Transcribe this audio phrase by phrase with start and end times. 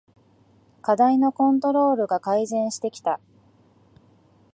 [0.81, 3.19] 課題のコントロールが改善してきた